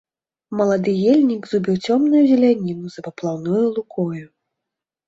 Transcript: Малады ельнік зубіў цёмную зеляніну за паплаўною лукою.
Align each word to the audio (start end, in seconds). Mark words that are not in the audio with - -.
Малады 0.61 0.95
ельнік 1.11 1.43
зубіў 1.51 1.75
цёмную 1.89 2.23
зеляніну 2.33 2.85
за 2.95 3.01
паплаўною 3.11 3.65
лукою. 3.77 4.25